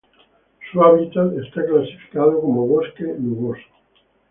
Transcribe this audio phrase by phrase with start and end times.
[0.71, 3.61] Su hábitat está clasificado como bosque nuboso.